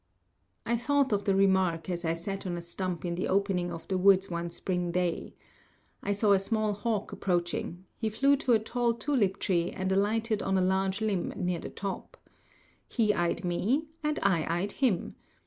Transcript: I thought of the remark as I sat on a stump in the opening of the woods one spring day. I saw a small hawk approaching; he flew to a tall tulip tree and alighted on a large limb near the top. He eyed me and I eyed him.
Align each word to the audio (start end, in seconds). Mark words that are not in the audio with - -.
I 0.65 0.77
thought 0.77 1.13
of 1.13 1.25
the 1.25 1.35
remark 1.35 1.87
as 1.87 2.03
I 2.03 2.15
sat 2.15 2.47
on 2.47 2.57
a 2.57 2.61
stump 2.63 3.05
in 3.05 3.13
the 3.13 3.27
opening 3.27 3.71
of 3.71 3.87
the 3.87 3.99
woods 3.99 4.31
one 4.31 4.49
spring 4.49 4.91
day. 4.91 5.35
I 6.01 6.11
saw 6.11 6.31
a 6.31 6.39
small 6.39 6.73
hawk 6.73 7.11
approaching; 7.11 7.85
he 7.99 8.09
flew 8.09 8.35
to 8.37 8.53
a 8.53 8.57
tall 8.59 8.95
tulip 8.95 9.37
tree 9.37 9.69
and 9.69 9.91
alighted 9.91 10.41
on 10.41 10.57
a 10.57 10.59
large 10.61 11.01
limb 11.01 11.33
near 11.35 11.59
the 11.59 11.69
top. 11.69 12.17
He 12.89 13.13
eyed 13.13 13.45
me 13.45 13.89
and 14.01 14.17
I 14.23 14.47
eyed 14.51 14.71
him. 14.71 15.17